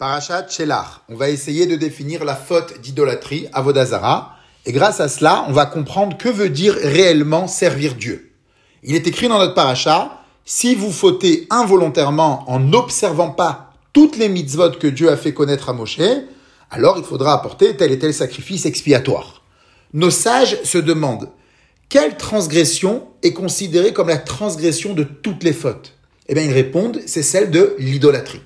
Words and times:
Parachat 0.00 0.48
Shelach. 0.48 1.02
On 1.10 1.14
va 1.14 1.28
essayer 1.28 1.66
de 1.66 1.76
définir 1.76 2.24
la 2.24 2.34
faute 2.34 2.80
d'idolâtrie, 2.80 3.48
Avodazara. 3.52 4.34
Et 4.64 4.72
grâce 4.72 4.98
à 4.98 5.10
cela, 5.10 5.44
on 5.46 5.52
va 5.52 5.66
comprendre 5.66 6.16
que 6.16 6.30
veut 6.30 6.48
dire 6.48 6.72
réellement 6.72 7.46
servir 7.46 7.96
Dieu. 7.96 8.32
Il 8.82 8.94
est 8.94 9.06
écrit 9.06 9.28
dans 9.28 9.38
notre 9.38 9.52
parachat, 9.52 10.22
si 10.46 10.74
vous 10.74 10.90
fautez 10.90 11.46
involontairement 11.50 12.44
en 12.46 12.60
n'observant 12.60 13.28
pas 13.28 13.74
toutes 13.92 14.16
les 14.16 14.30
mitzvot 14.30 14.70
que 14.70 14.86
Dieu 14.86 15.10
a 15.10 15.18
fait 15.18 15.34
connaître 15.34 15.68
à 15.68 15.74
Moshe, 15.74 16.00
alors 16.70 16.96
il 16.96 17.04
faudra 17.04 17.34
apporter 17.34 17.76
tel 17.76 17.92
et 17.92 17.98
tel 17.98 18.14
sacrifice 18.14 18.64
expiatoire. 18.64 19.42
Nos 19.92 20.08
sages 20.08 20.62
se 20.62 20.78
demandent, 20.78 21.28
quelle 21.90 22.16
transgression 22.16 23.06
est 23.22 23.34
considérée 23.34 23.92
comme 23.92 24.08
la 24.08 24.16
transgression 24.16 24.94
de 24.94 25.02
toutes 25.02 25.44
les 25.44 25.52
fautes? 25.52 25.98
Eh 26.26 26.32
bien, 26.32 26.44
ils 26.44 26.54
répondent, 26.54 27.02
c'est 27.04 27.22
celle 27.22 27.50
de 27.50 27.76
l'idolâtrie. 27.78 28.40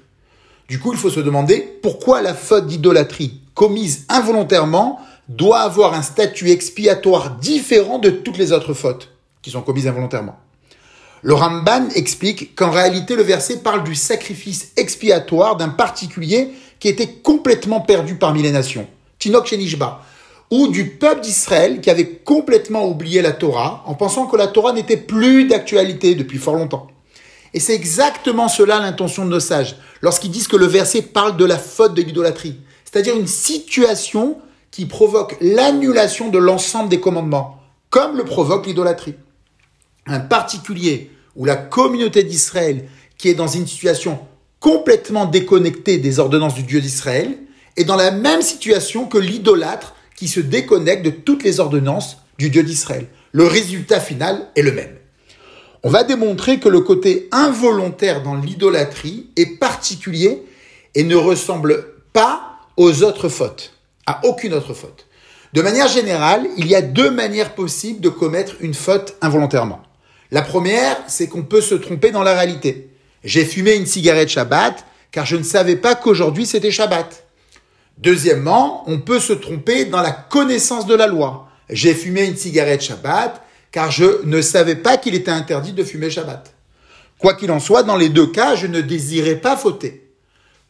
Du 0.68 0.78
coup, 0.78 0.92
il 0.92 0.98
faut 0.98 1.10
se 1.10 1.20
demander 1.20 1.60
pourquoi 1.82 2.22
la 2.22 2.34
faute 2.34 2.66
d'idolâtrie 2.66 3.40
commise 3.54 4.06
involontairement 4.08 4.98
doit 5.28 5.60
avoir 5.60 5.94
un 5.94 6.02
statut 6.02 6.50
expiatoire 6.50 7.36
différent 7.36 7.98
de 7.98 8.10
toutes 8.10 8.38
les 8.38 8.52
autres 8.52 8.74
fautes 8.74 9.10
qui 9.42 9.50
sont 9.50 9.62
commises 9.62 9.86
involontairement. 9.86 10.36
Le 11.22 11.34
Ramban 11.34 11.88
explique 11.94 12.54
qu'en 12.54 12.70
réalité, 12.70 13.16
le 13.16 13.22
verset 13.22 13.58
parle 13.58 13.84
du 13.84 13.94
sacrifice 13.94 14.72
expiatoire 14.76 15.56
d'un 15.56 15.70
particulier 15.70 16.50
qui 16.78 16.88
était 16.88 17.08
complètement 17.08 17.80
perdu 17.80 18.16
parmi 18.16 18.42
les 18.42 18.52
nations, 18.52 18.86
Tinok 19.18 19.46
Shenishba, 19.46 20.02
ou 20.50 20.68
du 20.68 20.90
peuple 20.90 21.22
d'Israël 21.22 21.80
qui 21.80 21.88
avait 21.88 22.08
complètement 22.08 22.86
oublié 22.86 23.22
la 23.22 23.32
Torah 23.32 23.82
en 23.86 23.94
pensant 23.94 24.26
que 24.26 24.36
la 24.36 24.48
Torah 24.48 24.72
n'était 24.72 24.98
plus 24.98 25.46
d'actualité 25.46 26.14
depuis 26.14 26.38
fort 26.38 26.56
longtemps. 26.56 26.88
Et 27.54 27.60
c'est 27.60 27.74
exactement 27.74 28.48
cela 28.48 28.80
l'intention 28.80 29.24
de 29.24 29.30
nos 29.30 29.40
sages, 29.40 29.76
lorsqu'ils 30.02 30.32
disent 30.32 30.48
que 30.48 30.56
le 30.56 30.66
verset 30.66 31.02
parle 31.02 31.36
de 31.36 31.44
la 31.44 31.56
faute 31.56 31.94
de 31.94 32.02
l'idolâtrie, 32.02 32.58
c'est-à-dire 32.84 33.16
une 33.16 33.28
situation 33.28 34.38
qui 34.72 34.86
provoque 34.86 35.36
l'annulation 35.40 36.30
de 36.30 36.38
l'ensemble 36.38 36.88
des 36.88 36.98
commandements, 36.98 37.60
comme 37.90 38.16
le 38.16 38.24
provoque 38.24 38.66
l'idolâtrie. 38.66 39.14
Un 40.06 40.18
particulier 40.18 41.12
ou 41.36 41.44
la 41.44 41.54
communauté 41.54 42.24
d'Israël 42.24 42.88
qui 43.16 43.28
est 43.28 43.34
dans 43.34 43.46
une 43.46 43.68
situation 43.68 44.18
complètement 44.58 45.26
déconnectée 45.26 45.98
des 45.98 46.18
ordonnances 46.18 46.54
du 46.54 46.64
Dieu 46.64 46.80
d'Israël 46.80 47.38
est 47.76 47.84
dans 47.84 47.96
la 47.96 48.10
même 48.10 48.42
situation 48.42 49.06
que 49.06 49.18
l'idolâtre 49.18 49.94
qui 50.16 50.26
se 50.26 50.40
déconnecte 50.40 51.04
de 51.04 51.10
toutes 51.10 51.44
les 51.44 51.60
ordonnances 51.60 52.18
du 52.36 52.50
Dieu 52.50 52.64
d'Israël. 52.64 53.06
Le 53.30 53.44
résultat 53.44 54.00
final 54.00 54.48
est 54.56 54.62
le 54.62 54.72
même. 54.72 54.96
On 55.86 55.90
va 55.90 56.02
démontrer 56.02 56.60
que 56.60 56.70
le 56.70 56.80
côté 56.80 57.28
involontaire 57.30 58.22
dans 58.22 58.36
l'idolâtrie 58.36 59.28
est 59.36 59.58
particulier 59.58 60.42
et 60.94 61.04
ne 61.04 61.14
ressemble 61.14 61.84
pas 62.14 62.58
aux 62.78 63.02
autres 63.02 63.28
fautes, 63.28 63.74
à 64.06 64.24
aucune 64.24 64.54
autre 64.54 64.72
faute. 64.72 65.06
De 65.52 65.60
manière 65.60 65.88
générale, 65.88 66.46
il 66.56 66.68
y 66.68 66.74
a 66.74 66.80
deux 66.80 67.10
manières 67.10 67.54
possibles 67.54 68.00
de 68.00 68.08
commettre 68.08 68.54
une 68.60 68.72
faute 68.72 69.16
involontairement. 69.20 69.82
La 70.30 70.40
première, 70.40 70.96
c'est 71.06 71.28
qu'on 71.28 71.42
peut 71.42 71.60
se 71.60 71.74
tromper 71.74 72.10
dans 72.12 72.22
la 72.22 72.32
réalité. 72.32 72.88
J'ai 73.22 73.44
fumé 73.44 73.74
une 73.74 73.86
cigarette 73.86 74.30
Shabbat 74.30 74.86
car 75.12 75.26
je 75.26 75.36
ne 75.36 75.42
savais 75.42 75.76
pas 75.76 75.94
qu'aujourd'hui 75.94 76.46
c'était 76.46 76.70
Shabbat. 76.70 77.26
Deuxièmement, 77.98 78.84
on 78.86 79.00
peut 79.00 79.20
se 79.20 79.34
tromper 79.34 79.84
dans 79.84 80.00
la 80.00 80.12
connaissance 80.12 80.86
de 80.86 80.94
la 80.94 81.06
loi. 81.06 81.46
J'ai 81.68 81.92
fumé 81.92 82.24
une 82.24 82.38
cigarette 82.38 82.80
Shabbat 82.80 83.43
car 83.74 83.90
je 83.90 84.24
ne 84.24 84.40
savais 84.40 84.76
pas 84.76 84.98
qu'il 84.98 85.16
était 85.16 85.32
interdit 85.32 85.72
de 85.72 85.82
fumer 85.82 86.08
Shabbat. 86.08 86.54
Quoi 87.18 87.34
qu'il 87.34 87.50
en 87.50 87.58
soit, 87.58 87.82
dans 87.82 87.96
les 87.96 88.08
deux 88.08 88.28
cas, 88.28 88.54
je 88.54 88.68
ne 88.68 88.80
désirais 88.80 89.34
pas 89.34 89.56
fauter. 89.56 90.12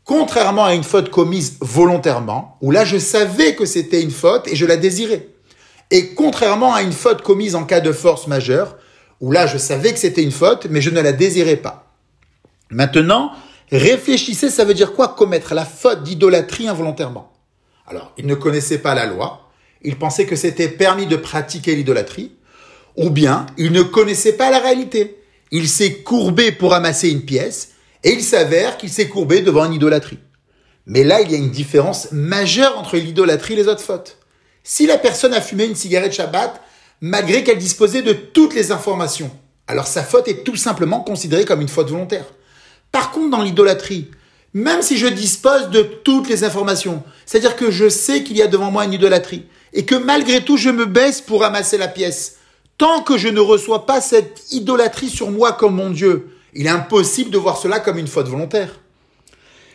Contrairement 0.05 0.65
à 0.65 0.73
une 0.73 0.85
faute 0.85 1.11
commise 1.11 1.59
volontairement, 1.61 2.57
où 2.63 2.71
là 2.71 2.87
je 2.87 2.97
savais 2.97 3.55
que 3.57 3.67
c'était 3.67 4.01
une 4.01 4.11
faute 4.11 4.49
et 4.49 4.57
je 4.57 4.65
la 4.65 4.79
désirais. 4.79 5.29
Et 5.91 6.15
contrairement 6.15 6.73
à 6.73 6.81
une 6.81 6.95
faute 6.95 7.21
commise 7.21 7.57
en 7.57 7.65
cas 7.65 7.81
de 7.81 7.93
force 7.93 8.27
majeure, 8.27 8.79
où 9.21 9.31
là 9.31 9.47
je 9.47 9.59
savais 9.59 9.93
que 9.93 9.99
c'était 9.99 10.23
une 10.23 10.33
faute, 10.33 10.69
mais 10.71 10.81
je 10.81 10.89
ne 10.89 11.03
la 11.03 11.13
désirais 11.13 11.57
pas. 11.57 11.93
Maintenant, 12.71 13.33
réfléchissez, 13.71 14.49
ça 14.49 14.65
veut 14.65 14.73
dire 14.73 14.95
quoi 14.95 15.09
commettre 15.09 15.53
la 15.53 15.67
faute 15.67 16.05
d'idolâtrie 16.05 16.69
involontairement? 16.69 17.31
Alors, 17.87 18.15
il 18.17 18.25
ne 18.25 18.35
connaissait 18.35 18.79
pas 18.79 18.95
la 18.95 19.05
loi, 19.05 19.51
il 19.83 19.99
pensait 19.99 20.25
que 20.25 20.37
c'était 20.37 20.69
permis 20.69 21.07
de 21.07 21.17
pratiquer 21.17 21.77
l'idolâtrie, 21.77 22.33
ou 22.97 23.11
bien 23.11 23.47
il 23.59 23.73
ne 23.73 23.83
connaissait 23.83 24.35
pas 24.35 24.51
la 24.51 24.59
réalité. 24.59 25.19
Il 25.51 25.69
s'est 25.69 25.95
courbé 25.95 26.53
pour 26.53 26.75
amasser 26.75 27.11
une 27.11 27.25
pièce 27.25 27.71
et 28.03 28.13
il 28.13 28.23
s'avère 28.23 28.77
qu'il 28.77 28.91
s'est 28.91 29.09
courbé 29.09 29.41
devant 29.41 29.65
une 29.65 29.75
idolâtrie. 29.75 30.19
Mais 30.87 31.05
là, 31.05 31.21
il 31.23 31.31
y 31.31 31.35
a 31.35 31.39
une 31.39 31.51
différence 31.51 32.13
majeure 32.13 32.79
entre 32.79 32.97
l'idolâtrie 32.97 33.55
et 33.55 33.57
les 33.57 33.69
autres 33.69 33.81
fautes. 33.81 34.19
Si 34.63 34.87
la 34.87 34.99
personne 34.99 35.35
a 35.35 35.41
fumé 35.41 35.65
une 35.65 35.75
cigarette 35.75 36.13
Shabbat, 36.13 36.61
malgré 37.01 37.43
qu'elle 37.43 37.59
disposait 37.59 38.03
de 38.03 38.13
toutes 38.13 38.55
les 38.55 38.73
informations, 38.73 39.31
alors 39.67 39.87
sa 39.87 40.03
faute 40.03 40.29
est 40.29 40.45
tout 40.45 40.57
simplement 40.57 41.01
considérée 41.01 41.45
comme 41.45 41.63
une 41.63 41.69
faute 41.69 41.91
volontaire. 41.91 42.27
Par 42.93 43.11
contre, 43.11 43.31
dans 43.31 43.43
l'idolâtrie, 43.43 44.11
même 44.53 44.83
si 44.83 44.99
je 44.99 45.07
dispose 45.07 45.71
de 45.71 45.83
toutes 45.83 46.29
les 46.29 46.45
informations, 46.45 47.03
c'est-à-dire 47.27 47.57
que 47.57 47.71
je 47.71 47.89
sais 47.89 48.23
qu'il 48.23 48.37
y 48.37 48.43
a 48.43 48.47
devant 48.47 48.71
moi 48.71 48.85
une 48.85 48.93
idolâtrie, 48.93 49.47
et 49.73 49.85
que 49.85 49.97
malgré 49.97 50.45
tout 50.45 50.57
je 50.57 50.71
me 50.71 50.85
baisse 50.85 51.21
pour 51.21 51.41
ramasser 51.41 51.79
la 51.79 51.89
pièce, 51.89 52.37
Tant 52.79 53.03
que 53.03 53.17
je 53.17 53.29
ne 53.29 53.41
reçois 53.41 53.87
pas 53.87 54.01
cette 54.01 54.53
idolâtrie 54.53 55.09
sur 55.09 55.31
moi 55.31 55.53
comme 55.53 55.77
mon 55.77 55.91
Dieu, 55.91 56.31
il 56.55 56.67
est 56.67 56.71
impossible 56.71 57.31
de 57.31 57.39
voir 57.39 57.57
cela 57.57 57.81
comme 57.81 57.99
une 57.99 58.09
faute 58.09 58.29
volontaire. 58.29 58.81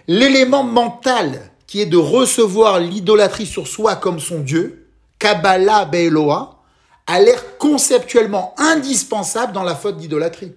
L'élément 0.07 0.63
mental 0.63 1.51
qui 1.67 1.81
est 1.81 1.85
de 1.85 1.97
recevoir 1.97 2.79
l'idolâtrie 2.79 3.45
sur 3.45 3.67
soi 3.67 3.95
comme 3.95 4.19
son 4.19 4.39
Dieu, 4.39 4.87
Kabbalah 5.19 5.85
Be'eloa, 5.85 6.63
a 7.05 7.19
l'air 7.19 7.57
conceptuellement 7.57 8.55
indispensable 8.57 9.53
dans 9.53 9.63
la 9.63 9.75
faute 9.75 9.97
d'idolâtrie. 9.97 10.53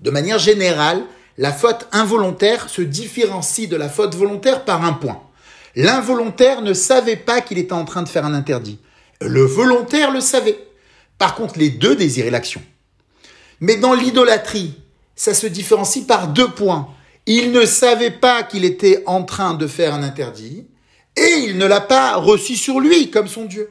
De 0.00 0.10
manière 0.10 0.38
générale, 0.38 1.04
la 1.38 1.52
faute 1.52 1.86
involontaire 1.92 2.68
se 2.68 2.82
différencie 2.82 3.68
de 3.68 3.76
la 3.76 3.88
faute 3.88 4.14
volontaire 4.14 4.64
par 4.64 4.84
un 4.84 4.92
point. 4.92 5.20
L'involontaire 5.74 6.62
ne 6.62 6.72
savait 6.72 7.16
pas 7.16 7.40
qu'il 7.40 7.58
était 7.58 7.72
en 7.72 7.84
train 7.84 8.02
de 8.02 8.08
faire 8.08 8.24
un 8.24 8.34
interdit. 8.34 8.78
Le 9.20 9.42
volontaire 9.42 10.10
le 10.10 10.20
savait. 10.20 10.65
Par 11.18 11.34
contre, 11.34 11.58
les 11.58 11.70
deux 11.70 11.96
désiraient 11.96 12.30
l'action. 12.30 12.62
Mais 13.60 13.76
dans 13.76 13.94
l'idolâtrie, 13.94 14.74
ça 15.14 15.32
se 15.32 15.46
différencie 15.46 16.06
par 16.06 16.28
deux 16.28 16.48
points. 16.48 16.88
Il 17.24 17.52
ne 17.52 17.64
savait 17.64 18.10
pas 18.10 18.42
qu'il 18.42 18.64
était 18.64 19.02
en 19.06 19.24
train 19.24 19.54
de 19.54 19.66
faire 19.66 19.94
un 19.94 20.02
interdit 20.02 20.66
et 21.16 21.44
il 21.44 21.58
ne 21.58 21.66
l'a 21.66 21.80
pas 21.80 22.16
reçu 22.16 22.54
sur 22.56 22.80
lui 22.80 23.10
comme 23.10 23.26
son 23.26 23.46
Dieu. 23.46 23.70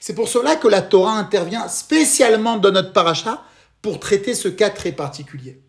C'est 0.00 0.14
pour 0.14 0.28
cela 0.28 0.56
que 0.56 0.68
la 0.68 0.82
Torah 0.82 1.18
intervient 1.18 1.68
spécialement 1.68 2.56
dans 2.56 2.72
notre 2.72 2.92
paracha 2.92 3.42
pour 3.82 4.00
traiter 4.00 4.34
ce 4.34 4.48
cas 4.48 4.70
très 4.70 4.92
particulier. 4.92 5.60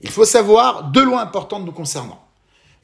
Il 0.00 0.10
faut 0.10 0.24
savoir 0.24 0.84
deux 0.84 1.04
lois 1.04 1.20
importantes 1.20 1.64
nous 1.64 1.72
concernant. 1.72 2.24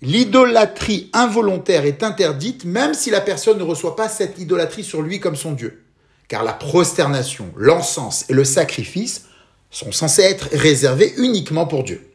L'idolâtrie 0.03 1.11
involontaire 1.13 1.87
est 1.87 2.03
interdite 2.03 2.65
même 2.65 2.93
si 2.93 3.11
la 3.11 3.21
personne 3.21 3.59
ne 3.59 3.63
reçoit 3.63 3.97
pas 3.97 4.09
cette 4.09 4.39
idolâtrie 4.39 4.85
sur 4.85 5.01
lui 5.01 5.19
comme 5.19 5.37
son 5.37 5.53
Dieu 5.53 5.84
car 6.29 6.45
la 6.45 6.53
prosternation, 6.53 7.53
l'encens 7.57 8.25
et 8.29 8.33
le 8.33 8.45
sacrifice 8.45 9.27
sont 9.71 9.93
censés 9.93 10.23
être 10.23 10.49
réservés 10.53 11.13
uniquement 11.17 11.67
pour 11.67 11.85
Dieu. 11.85 12.11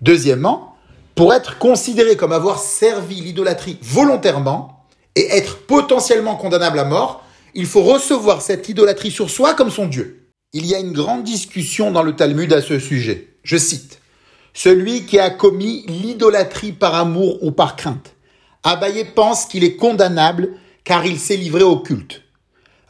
Deuxièmement, 0.00 0.76
pour 1.14 1.32
être 1.32 1.58
considéré 1.58 2.16
comme 2.16 2.32
avoir 2.32 2.58
servi 2.58 3.16
l'idolâtrie 3.16 3.78
volontairement 3.80 4.84
et 5.14 5.26
être 5.30 5.58
potentiellement 5.66 6.36
condamnable 6.36 6.78
à 6.78 6.84
mort, 6.84 7.24
il 7.54 7.66
faut 7.66 7.82
recevoir 7.82 8.42
cette 8.42 8.68
idolâtrie 8.68 9.10
sur 9.10 9.30
soi 9.30 9.54
comme 9.54 9.70
son 9.70 9.86
Dieu. 9.86 10.28
Il 10.52 10.66
y 10.66 10.74
a 10.74 10.78
une 10.78 10.92
grande 10.92 11.24
discussion 11.24 11.90
dans 11.90 12.02
le 12.02 12.14
Talmud 12.14 12.52
à 12.52 12.60
ce 12.60 12.78
sujet. 12.78 13.38
Je 13.42 13.56
cite 13.56 14.00
Celui 14.52 15.06
qui 15.06 15.18
a 15.18 15.30
commis 15.30 15.86
l'idolâtrie 15.86 16.72
par 16.72 16.94
amour 16.94 17.42
ou 17.42 17.50
par 17.50 17.76
crainte. 17.76 18.14
Abaye 18.62 19.06
pense 19.14 19.46
qu'il 19.46 19.64
est 19.64 19.76
condamnable 19.76 20.50
car 20.84 21.06
il 21.06 21.18
s'est 21.18 21.36
livré 21.36 21.62
au 21.62 21.78
culte. 21.78 22.22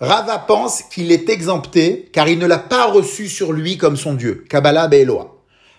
Rava 0.00 0.38
pense 0.38 0.82
qu'il 0.82 1.10
est 1.10 1.31
exempté 1.31 2.10
car 2.12 2.28
il 2.28 2.38
ne 2.38 2.46
l'a 2.46 2.58
pas 2.58 2.87
reçu 2.87 3.28
sur 3.28 3.52
lui 3.52 3.78
comme 3.78 3.96
son 3.96 4.12
Dieu, 4.12 4.44
Kabbalah 4.50 4.88
Be'eloa. 4.88 5.37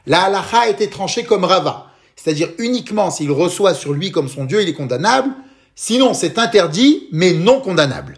La 0.07 0.23
halacha 0.23 0.61
a 0.61 0.69
été 0.69 0.89
tranchée 0.89 1.23
comme 1.23 1.43
Rava, 1.43 1.91
c'est-à-dire 2.15 2.49
uniquement 2.57 3.11
s'il 3.11 3.31
reçoit 3.31 3.75
sur 3.75 3.93
lui 3.93 4.11
comme 4.11 4.27
son 4.27 4.45
Dieu, 4.45 4.61
il 4.63 4.69
est 4.69 4.73
condamnable, 4.73 5.29
sinon 5.75 6.15
c'est 6.15 6.39
interdit, 6.39 7.07
mais 7.11 7.33
non 7.33 7.61
condamnable. 7.61 8.15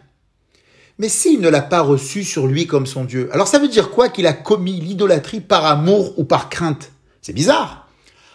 Mais 1.00 1.10
s'il 1.10 1.42
ne 1.42 1.50
l'a 1.50 1.62
pas 1.62 1.82
reçu 1.82 2.24
sur 2.24 2.48
lui 2.48 2.66
comme 2.66 2.86
son 2.86 3.04
Dieu, 3.04 3.30
alors 3.34 3.48
ça 3.48 3.60
veut 3.60 3.68
dire 3.68 3.90
quoi 3.90 4.08
qu'il 4.08 4.28
a 4.28 4.34
commis 4.34 4.80
l'idolâtrie 4.80 5.42
par 5.42 5.66
amour 5.66 6.14
ou 6.18 6.24
par 6.24 6.50
crainte? 6.50 6.92
C'est 7.22 7.34
bizarre. 7.34 7.90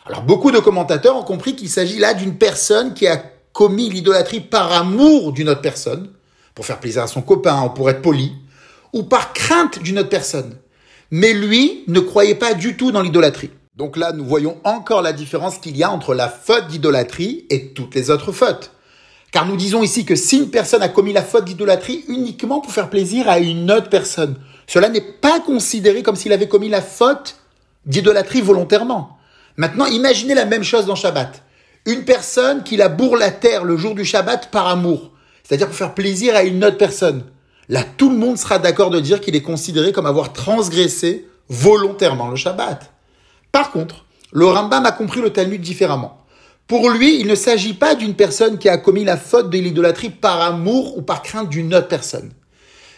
Alors 0.05 0.23
beaucoup 0.23 0.51
de 0.51 0.59
commentateurs 0.59 1.17
ont 1.17 1.23
compris 1.23 1.57
qu'il 1.57 1.71
s'agit 1.71 1.99
là 1.99 2.13
d'une 2.13 2.37
personne 2.37 2.93
qui 2.93 3.07
a 3.07 3.23
commis 3.55 3.89
l'idolâtrie 3.89 4.41
par 4.41 4.71
amour 4.73 5.33
d'une 5.33 5.49
autre 5.49 5.63
personne, 5.63 6.11
pour 6.55 6.67
faire 6.67 6.81
plaisir 6.81 7.03
à 7.03 7.07
son 7.07 7.23
copain 7.23 7.63
ou 7.65 7.71
pour 7.71 7.91
être 7.91 8.03
poli, 8.03 8.33
ou 8.93 9.03
par 9.03 9.33
crainte 9.33 9.81
d'une 9.81 9.99
autre 9.99 10.09
personne. 10.09 10.57
Mais 11.11 11.33
lui 11.33 11.85
ne 11.89 12.01
croyait 12.01 12.35
pas 12.35 12.55
du 12.55 12.77
tout 12.77 12.93
dans 12.93 13.03
l'idolâtrie. 13.03 13.51
Donc 13.77 13.97
là, 13.97 14.13
nous 14.13 14.25
voyons 14.25 14.57
encore 14.63 15.03
la 15.03 15.13
différence 15.13 15.59
qu'il 15.59 15.77
y 15.77 15.83
a 15.83 15.91
entre 15.91 16.15
la 16.15 16.29
faute 16.29 16.69
d'idolâtrie 16.69 17.45
et 17.51 17.73
toutes 17.73 17.95
les 17.95 18.11
autres 18.11 18.31
fautes. 18.31 18.71
Car 19.33 19.47
nous 19.47 19.57
disons 19.57 19.83
ici 19.83 20.05
que 20.05 20.15
si 20.15 20.37
une 20.37 20.51
personne 20.51 20.83
a 20.83 20.89
commis 20.89 21.13
la 21.13 21.25
faute 21.25 21.45
d'idolâtrie 21.45 22.05
uniquement 22.07 22.61
pour 22.61 22.73
faire 22.73 22.89
plaisir 22.89 23.29
à 23.29 23.41
une 23.41 23.73
autre 23.73 23.91
personne, 23.91 24.37
cela 24.69 24.89
n'est 24.89 25.01
pas 25.01 25.41
considéré 25.41 26.05
comme 26.05 26.15
s'il 26.15 26.33
avait 26.33 26.47
commis 26.47 26.69
la 26.69 26.81
faute 26.81 27.37
d'idolâtrie 27.85 28.43
volontairement. 28.43 29.19
Maintenant, 29.57 29.87
imaginez 29.87 30.35
la 30.35 30.45
même 30.45 30.63
chose 30.63 30.87
dans 30.87 30.95
Shabbat. 30.95 31.43
Une 31.87 32.05
personne 32.05 32.63
qui 32.63 32.77
la 32.77 32.89
bourre 32.89 33.17
la 33.17 33.33
terre 33.33 33.65
le 33.65 33.77
jour 33.77 33.97
du 33.97 34.05
Shabbat 34.05 34.53
par 34.53 34.69
amour, 34.69 35.11
c'est-à-dire 35.45 35.69
pour 35.69 35.77
faire 35.77 35.95
plaisir 35.95 36.35
à 36.35 36.43
une 36.43 36.65
autre 36.65 36.79
personne. 36.79 37.25
Là, 37.69 37.83
tout 37.97 38.11
le 38.11 38.17
monde 38.17 38.39
sera 38.39 38.59
d'accord 38.59 38.91
de 38.91 38.99
dire 39.01 39.21
qu'il 39.21 39.37
est 39.37 39.43
considéré 39.43 39.93
comme 39.93 40.07
avoir 40.07 40.33
transgressé 40.33 41.29
volontairement 41.49 42.29
le 42.29 42.37
Shabbat. 42.37 42.91
Par 43.53 43.71
contre, 43.71 44.05
le 44.33 44.47
Rambam 44.47 44.85
a 44.85 44.93
compris 44.93 45.21
le 45.21 45.31
Talmud 45.31 45.61
différemment. 45.61 46.19
Pour 46.67 46.91
lui, 46.91 47.21
il 47.21 47.27
ne 47.27 47.35
s'agit 47.35 47.75
pas 47.75 47.95
d'une 47.95 48.15
personne 48.15 48.59
qui 48.59 48.69
a 48.69 48.79
commis 48.79 49.05
la 49.05 49.19
faute 49.19 49.51
de 49.51 49.59
l'idolâtrie 49.59 50.11
par 50.11 50.41
amour 50.41 50.97
ou 50.97 51.03
par 51.03 51.23
crainte 51.23 51.51
d'une 51.51 51.75
autre 51.75 51.89
personne. 51.89 52.33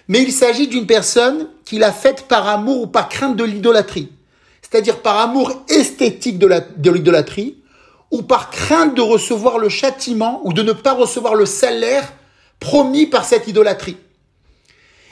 Mais 0.09 0.23
il 0.23 0.33
s'agit 0.33 0.69
d'une 0.69 0.87
personne 0.87 1.49
qui 1.65 1.79
l'a 1.79 1.93
faite 1.93 2.27
par 2.29 2.47
amour 2.49 2.83
ou 2.83 2.87
par 2.87 3.09
crainte 3.09 3.37
de 3.37 3.43
l'idolâtrie. 3.43 4.13
C'est-à-dire 4.63 5.03
par 5.03 5.19
amour 5.19 5.65
esthétique 5.69 6.39
de 6.39 6.91
l'idolâtrie 6.91 7.59
ou 8.13 8.23
par 8.23 8.51
crainte 8.51 8.95
de 8.95 9.03
recevoir 9.03 9.59
le 9.59 9.69
châtiment 9.69 10.41
ou 10.45 10.53
de 10.53 10.63
ne 10.63 10.73
pas 10.73 10.95
recevoir 10.95 11.35
le 11.35 11.47
salaire 11.47 12.13
promis 12.61 13.07
par 13.07 13.25
cette 13.25 13.49
idolâtrie. 13.49 13.97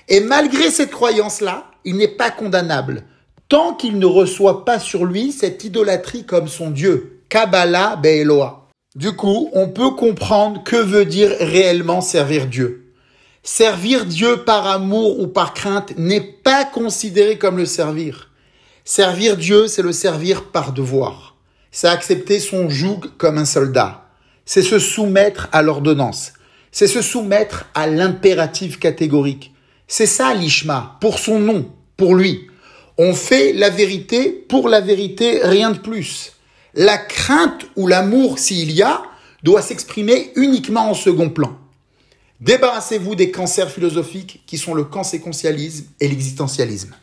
Et 0.09 0.21
malgré 0.21 0.71
cette 0.71 0.91
croyance-là, 0.91 1.65
il 1.85 1.97
n'est 1.97 2.09
pas 2.09 2.31
condamnable 2.31 3.05
tant 3.49 3.75
qu'il 3.75 3.99
ne 3.99 4.07
reçoit 4.07 4.65
pas 4.65 4.79
sur 4.79 5.05
lui 5.05 5.33
cette 5.33 5.65
idolâtrie 5.65 6.25
comme 6.25 6.49
son 6.49 6.71
Dieu, 6.71 7.21
Kabbalah 7.29 7.97
Be'eloa. 7.97 8.69
Du 8.97 9.13
coup, 9.13 9.51
on 9.53 9.69
peut 9.69 9.91
comprendre 9.91 10.63
que 10.65 10.77
veut 10.77 11.05
dire 11.05 11.31
réellement 11.41 12.01
servir 12.01 12.47
Dieu. 12.47 12.93
Servir 13.43 14.07
Dieu 14.07 14.39
par 14.45 14.67
amour 14.67 15.21
ou 15.21 15.27
par 15.27 15.53
crainte 15.53 15.97
n'est 15.99 16.21
pas 16.21 16.65
considéré 16.65 17.37
comme 17.39 17.59
le 17.59 17.67
servir. 17.67 18.31
Servir 18.85 19.37
Dieu, 19.37 19.67
c'est 19.67 19.83
le 19.83 19.93
servir 19.93 20.45
par 20.45 20.73
devoir. 20.73 21.37
C'est 21.71 21.89
accepter 21.89 22.41
son 22.41 22.69
joug 22.69 23.01
comme 23.19 23.39
un 23.39 23.45
soldat. 23.45 24.07
C'est 24.47 24.63
se 24.63 24.79
soumettre 24.79 25.49
à 25.53 25.63
l'ordonnance. 25.63 26.33
C'est 26.75 26.89
se 26.89 27.03
soumettre 27.03 27.67
à 27.75 27.87
l'impératif 27.87 28.81
catégorique. 28.81 29.55
C'est 29.87 30.07
ça 30.07 30.35
l'ishma, 30.35 30.99
pour 31.01 31.21
son 31.21 31.39
nom, 31.39 31.71
pour 31.97 32.17
lui. 32.17 32.49
On 32.99 33.15
fait 33.15 33.53
la 33.53 33.71
vérité 33.71 34.31
pour 34.49 34.69
la 34.69 34.81
vérité, 34.81 35.39
rien 35.45 35.71
de 35.71 35.79
plus. 35.79 36.33
La 36.75 36.99
crainte 36.99 37.65
ou 37.77 37.87
l'amour, 37.87 38.41
s'il 38.41 38.73
y 38.73 38.83
a, 38.83 39.03
doit 39.45 39.63
s'exprimer 39.63 40.33
uniquement 40.35 40.91
en 40.91 40.95
second 40.95 41.31
plan. 41.31 41.57
Débarrassez-vous 42.41 43.15
des 43.15 43.31
cancers 43.31 43.71
philosophiques 43.71 44.43
qui 44.45 44.59
sont 44.59 44.75
le 44.75 44.83
conséquentialisme 44.83 45.87
et 46.01 46.09
l'existentialisme. 46.09 46.97